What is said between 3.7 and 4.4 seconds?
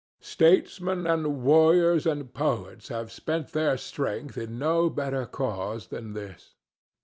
strength